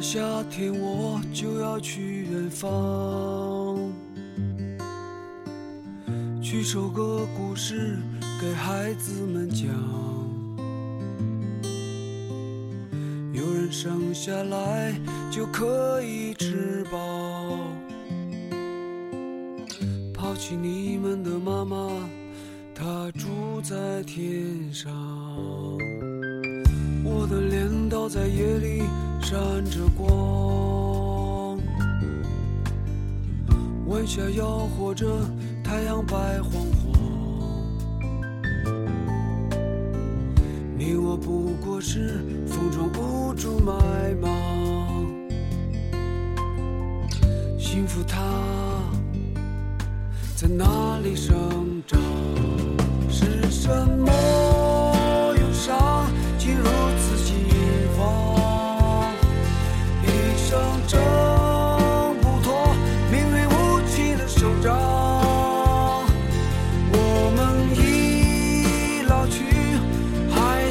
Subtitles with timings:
[0.00, 3.76] 夏天，我就要去远方，
[6.42, 7.98] 去说个故事
[8.40, 9.68] 给孩子们讲。
[13.34, 14.98] 有人生下来
[15.30, 16.98] 就可以吃饱，
[20.14, 21.90] 抛弃你们的妈妈，
[22.74, 24.90] 她住在天上。
[27.20, 28.82] 我的镰刀在夜里
[29.20, 31.58] 闪着光，
[33.84, 35.06] 晚霞摇晃着
[35.62, 36.98] 太阳白晃晃。
[40.78, 43.74] 你我不过是风中无助埋
[44.18, 45.06] 芒，
[47.58, 48.16] 幸福它
[50.34, 52.00] 在哪里生长？
[53.10, 54.10] 是什么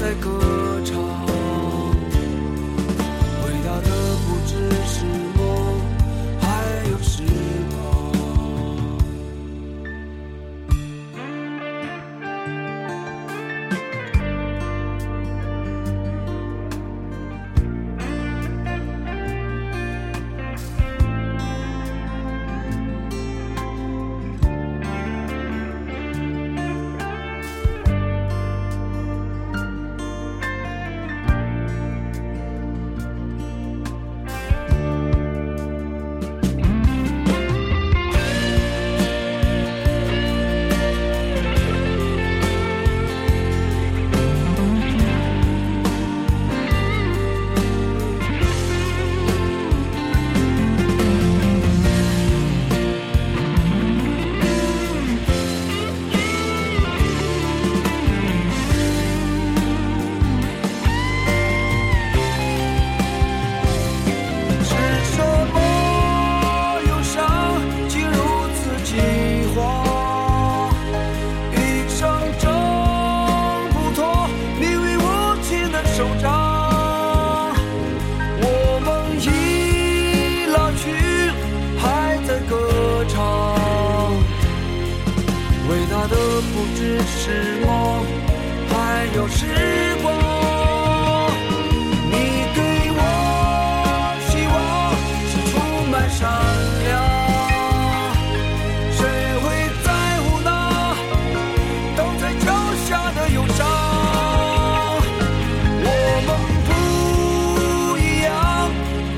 [0.00, 0.49] 在歌
[86.40, 88.04] 不只是梦，
[88.68, 89.44] 还有时
[90.02, 90.08] 光。
[92.10, 92.14] 你
[92.54, 92.58] 给
[92.96, 93.00] 我
[94.28, 94.56] 希望，
[95.30, 95.54] 是充
[95.90, 96.18] 满闪
[96.84, 96.88] 亮。
[98.92, 98.98] 谁
[99.42, 99.44] 会
[99.84, 99.88] 在
[100.22, 100.48] 乎那
[101.96, 102.46] 倒在脚
[102.86, 103.58] 下的忧伤？
[105.82, 105.88] 我
[106.26, 106.28] 们
[106.66, 106.68] 不
[107.98, 108.30] 一样，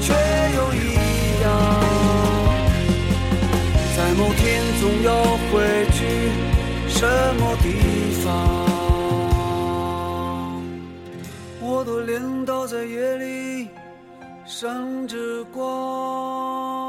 [0.00, 0.06] 却
[0.56, 0.76] 又一
[1.42, 1.44] 样。
[3.96, 4.40] 在某天，
[4.80, 5.08] 总要
[5.52, 5.52] 回
[5.92, 6.21] 去。
[7.02, 7.66] 什么地
[8.22, 8.30] 方？
[11.60, 13.68] 我的镰刀在夜里
[14.46, 15.16] 闪着
[15.52, 16.81] 光。